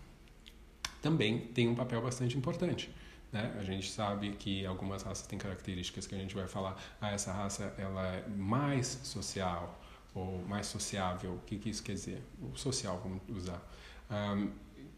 [1.00, 2.90] também tem um papel bastante importante.
[3.32, 3.54] Né?
[3.58, 7.32] A gente sabe que algumas raças têm características que a gente vai falar, ah, essa
[7.32, 9.80] raça ela é mais social
[10.14, 11.34] ou mais sociável.
[11.34, 12.22] O que, que isso quer dizer?
[12.40, 13.62] O social, vamos usar.
[14.10, 14.50] Um,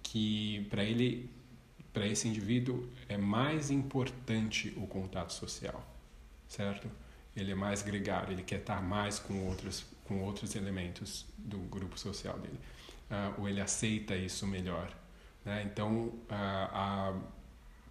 [0.02, 1.30] que para ele,
[1.92, 5.84] para esse indivíduo, é mais importante o contato social,
[6.48, 6.90] certo?
[7.36, 11.98] Ele é mais gregário, ele quer estar mais com outros, com outros elementos do grupo
[11.98, 12.58] social dele.
[13.10, 14.90] Uh, ou ele aceita isso melhor.
[15.44, 15.68] Né?
[15.70, 17.14] Então, a, a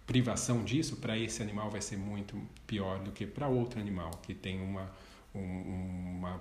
[0.06, 4.34] privação disso para esse animal vai ser muito pior do que para outro animal que
[4.34, 4.90] tem uma,
[5.34, 6.40] um, uma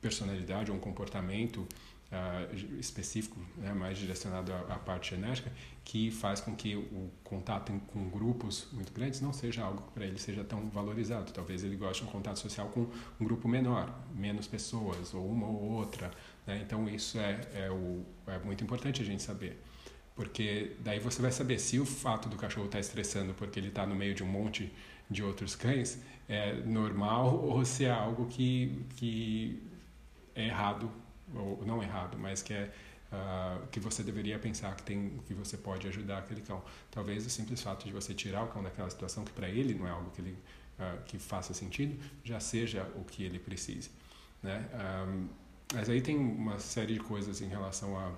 [0.00, 1.66] personalidade ou um comportamento
[2.14, 5.50] uh, específico, né, mais direcionado à, à, parte genética,
[5.84, 9.92] que faz com que o contato em, com grupos muito grandes não seja algo que
[9.92, 11.32] para ele seja tão valorizado.
[11.32, 12.86] Talvez ele goste de um contato social com
[13.20, 16.10] um grupo menor, menos pessoas, ou uma ou outra.
[16.46, 16.60] Né?
[16.64, 19.58] Então, isso é, é, o, é muito importante a gente saber.
[20.14, 23.68] Porque daí você vai saber se o fato do cachorro estar tá estressando porque ele
[23.68, 24.72] está no meio de um monte
[25.10, 25.98] de outros cães
[26.28, 29.62] é normal ou se é algo que, que
[30.34, 30.90] é errado,
[31.34, 32.72] ou não errado, mas que é
[33.12, 36.62] uh, que você deveria pensar que tem que você pode ajudar aquele cão.
[36.90, 39.86] Talvez o simples fato de você tirar o cão daquela situação que para ele não
[39.86, 40.38] é algo que ele
[40.78, 43.90] uh, que faça sentido, já seja o que ele precise,
[44.42, 44.68] né?
[45.08, 45.28] Um,
[45.72, 48.12] mas aí tem uma série de coisas em relação a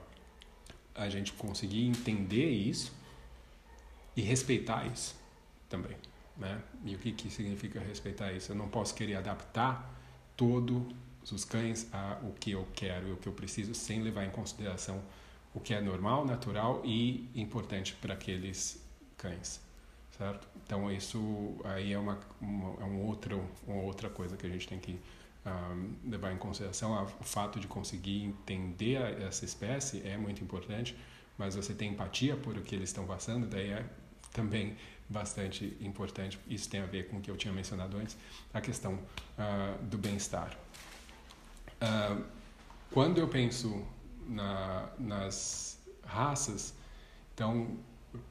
[0.97, 2.93] a gente conseguir entender isso
[4.17, 5.15] e respeitar isso
[5.69, 5.97] também,
[6.37, 6.63] né?
[6.85, 8.53] E o que que significa respeitar isso?
[8.53, 9.95] Eu não posso querer adaptar
[10.37, 10.83] todos
[11.31, 14.31] os cães a o que eu quero e o que eu preciso sem levar em
[14.31, 15.03] consideração
[15.55, 18.83] o que é normal, natural e importante para aqueles
[19.17, 19.61] cães,
[20.17, 20.47] certo?
[20.65, 24.69] Então isso aí é uma, uma, é um outro uma outra coisa que a gente
[24.69, 24.99] tem que
[26.05, 30.97] levar em consideração o fato de conseguir entender essa espécie é muito importante,
[31.39, 33.87] mas você tem empatia por o que eles estão passando, daí é
[34.33, 34.77] também
[35.09, 36.39] bastante importante.
[36.49, 38.17] Isso tem a ver com o que eu tinha mencionado antes,
[38.53, 40.57] a questão uh, do bem-estar.
[41.81, 42.25] Uh,
[42.91, 43.87] quando eu penso
[44.27, 46.75] na, nas raças,
[47.35, 47.79] então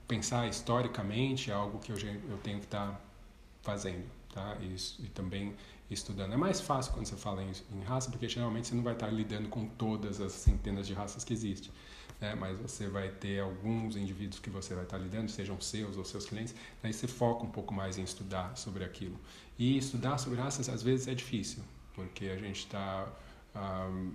[0.07, 3.01] pensar historicamente é algo que eu, eu tenho que estar tá
[3.61, 4.57] fazendo, tá?
[4.61, 5.55] Isso, e também
[5.89, 6.33] estudando.
[6.33, 9.07] É mais fácil quando você fala em, em, raça, porque geralmente você não vai estar
[9.07, 11.71] lidando com todas as centenas de raças que existem.
[12.19, 12.35] Né?
[12.35, 16.25] Mas você vai ter alguns indivíduos que você vai estar lidando, sejam seus ou seus
[16.25, 19.19] clientes, aí você foca um pouco mais em estudar sobre aquilo.
[19.57, 21.63] E estudar sobre raças às vezes é difícil,
[21.93, 23.07] porque a gente está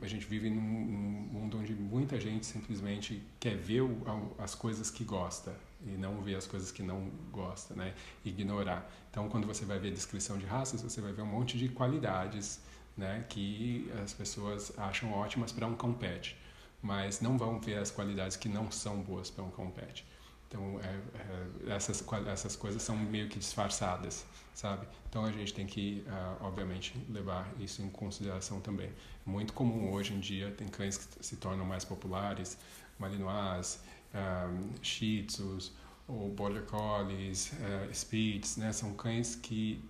[0.03, 3.97] a gente vive num, num, mundo onde muita gente simplesmente quer ver o,
[4.39, 5.55] as coisas que gosta
[5.85, 7.95] e não ver as coisas que não gosta, né?
[8.25, 8.91] Ignorar.
[9.11, 11.69] Então, quando você vai ver a descrição de raças, você vai ver um monte de
[11.69, 12.61] qualidades,
[12.97, 13.25] né?
[13.29, 16.37] Que as pessoas acham ótimas para um cão pet,
[16.83, 20.07] mas não vão ver as qualidades que não são boas para um cão pet.
[20.51, 24.85] Então, é, é, essas, essas coisas são meio que disfarçadas, sabe?
[25.09, 28.91] Então, a gente tem que, uh, obviamente, levar isso em consideração também.
[29.25, 32.59] Muito comum hoje em dia, tem cães que se tornam mais populares,
[32.99, 33.81] Malinois,
[34.15, 35.73] um, Shih Tzus,
[36.07, 38.73] ou Border Collies, uh, Spitz, né?
[38.73, 39.83] São cães que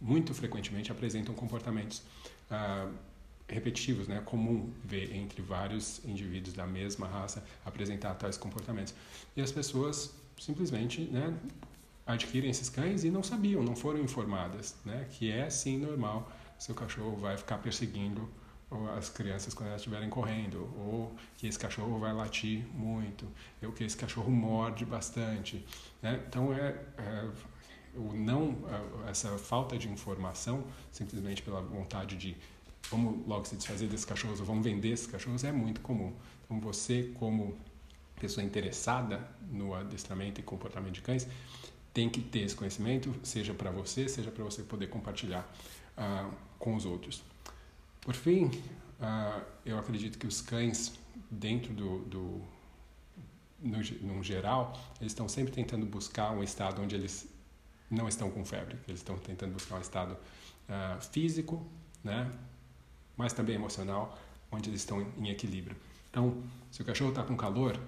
[0.00, 2.02] muito frequentemente apresentam comportamentos
[2.50, 2.92] uh,
[3.48, 4.20] repetitivos, né?
[4.24, 8.94] Comum ver entre vários indivíduos da mesma raça apresentar tais comportamentos.
[9.36, 11.36] E as pessoas simplesmente, né,
[12.06, 16.74] adquirem esses cães e não sabiam, não foram informadas, né, que é sim normal, seu
[16.74, 18.28] cachorro vai ficar perseguindo
[18.96, 23.26] as crianças quando elas estiverem correndo, ou que esse cachorro vai latir muito,
[23.62, 25.64] ou que esse cachorro morde bastante,
[26.00, 26.22] né?
[26.28, 27.30] Então é, é
[27.94, 28.56] o não
[29.08, 32.36] essa falta de informação simplesmente pela vontade de
[32.90, 36.12] vamos logo se desfazer desses cachorros ou vamos vender esses cachorros é muito comum.
[36.44, 37.56] Então você como
[38.18, 41.26] pessoa interessada no adestramento e comportamento de cães
[41.92, 45.46] tem que ter esse conhecimento, seja para você, seja para você poder compartilhar
[45.98, 47.22] uh, com os outros.
[48.02, 50.92] Por fim, uh, eu acredito que os cães
[51.30, 52.42] dentro do, do
[53.60, 53.78] no,
[54.14, 57.28] no geral, eles estão sempre tentando buscar um estado onde eles
[57.88, 58.76] não estão com febre.
[58.88, 61.64] Eles estão tentando buscar um estado uh, físico,
[62.02, 62.30] né?
[63.16, 64.18] mas também emocional,
[64.50, 65.76] onde eles estão em equilíbrio.
[66.10, 67.78] Então, se o cachorro está com calor,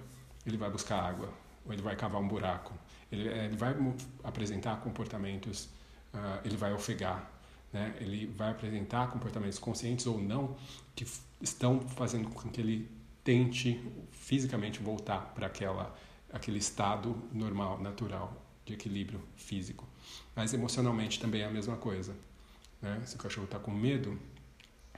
[0.46, 1.28] ele vai buscar água,
[1.66, 2.72] ou ele vai cavar um buraco,
[3.10, 3.74] ele, ele vai
[4.22, 5.64] apresentar comportamentos,
[6.12, 7.28] uh, ele vai ofegar,
[7.74, 7.94] né?
[8.00, 10.56] ele vai apresentar comportamentos conscientes ou não
[10.94, 11.04] que
[11.42, 12.88] estão fazendo com que ele
[13.24, 15.94] tente fisicamente voltar para aquela
[16.32, 19.86] aquele estado normal, natural de equilíbrio físico.
[20.34, 22.16] Mas emocionalmente também é a mesma coisa.
[22.82, 23.00] Né?
[23.04, 24.18] Se o cachorro está com medo,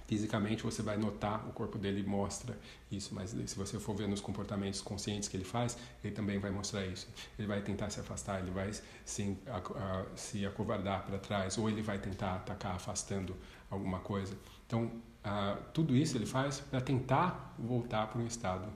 [0.07, 2.57] fisicamente você vai notar, o corpo dele mostra
[2.91, 6.51] isso, mas se você for ver nos comportamentos conscientes que ele faz, ele também vai
[6.51, 7.09] mostrar isso.
[7.39, 8.71] Ele vai tentar se afastar, ele vai
[9.05, 13.37] se, a, a, se acovardar para trás, ou ele vai tentar atacar afastando
[13.71, 14.37] alguma coisa.
[14.67, 14.91] Então,
[15.25, 18.69] a, tudo isso ele faz para tentar voltar para um estado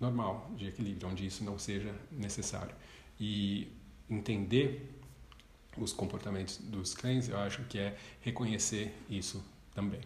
[0.00, 2.74] normal de equilíbrio, onde isso não seja necessário.
[3.18, 3.72] E
[4.08, 5.00] entender
[5.76, 9.44] os comportamentos dos cães, eu acho que é reconhecer isso
[9.74, 10.00] também.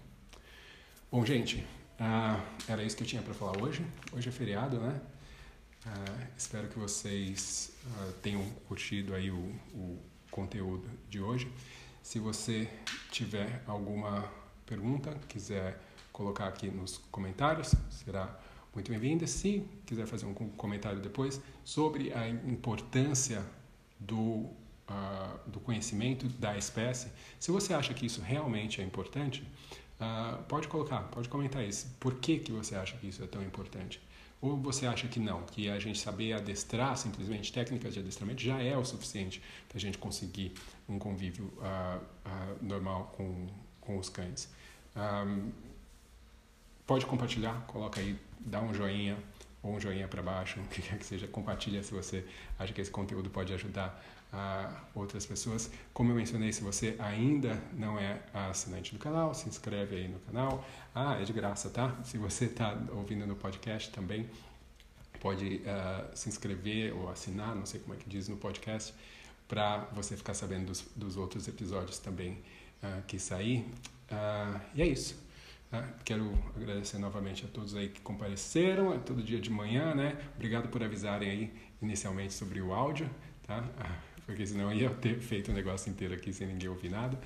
[1.10, 1.64] Bom, gente,
[1.98, 2.38] uh,
[2.68, 3.82] era isso que eu tinha para falar hoje.
[4.12, 5.00] Hoje é feriado, né?
[5.86, 9.38] Uh, espero que vocês uh, tenham curtido aí o,
[9.72, 9.98] o,
[10.30, 11.50] conteúdo de hoje.
[12.02, 12.68] Se você
[13.10, 14.30] tiver alguma
[14.66, 15.80] pergunta, quiser
[16.12, 18.38] colocar aqui nos comentários, será
[18.74, 19.26] muito bem-vinda.
[19.26, 23.42] Se quiser fazer um comentário depois sobre a importância
[23.98, 24.50] do,
[25.46, 29.42] do conhecimento da espécie, se você acha que isso realmente é importante,
[30.00, 31.88] Uh, pode colocar, pode comentar isso.
[31.98, 34.00] Por que, que você acha que isso é tão importante?
[34.40, 38.62] Ou você acha que não, que a gente saber adestrar simplesmente técnicas de adestramento já
[38.62, 40.52] é o suficiente para a gente conseguir
[40.88, 43.48] um convívio uh, uh, normal com,
[43.80, 44.48] com os cães?
[44.96, 45.50] Um,
[46.86, 49.18] pode compartilhar, coloca aí, dá um joinha
[49.60, 52.24] ou um joinha para baixo, o que quer que seja, compartilha se você
[52.56, 54.00] acha que esse conteúdo pode ajudar
[54.32, 55.70] a outras pessoas.
[55.92, 60.18] Como eu mencionei, se você ainda não é assinante do canal, se inscreve aí no
[60.20, 60.64] canal.
[60.94, 61.96] Ah, é de graça, tá?
[62.04, 64.28] Se você está ouvindo no podcast também,
[65.20, 68.94] pode uh, se inscrever ou assinar, não sei como é que diz no podcast,
[69.46, 72.42] para você ficar sabendo dos, dos, outros episódios também
[72.82, 73.60] uh, que sair.
[74.10, 75.26] Uh, e é isso.
[76.02, 80.18] Quero agradecer novamente a todos aí que compareceram, é todo dia de manhã, né?
[80.34, 81.52] Obrigado por avisarem aí
[81.82, 83.08] inicialmente sobre o áudio,
[83.46, 83.62] tá?
[84.28, 87.18] Porque senão eu ia ter feito o negócio inteiro aqui sem ninguém ouvir nada.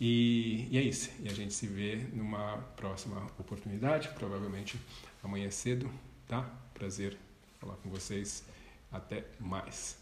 [0.00, 1.08] E, e, é isso.
[1.22, 4.76] E a gente se vê numa próxima oportunidade, provavelmente
[5.22, 5.88] amanhã cedo,
[6.26, 6.42] tá?
[6.74, 7.16] Prazer
[7.60, 8.44] falar com vocês.
[8.90, 10.01] Até mais.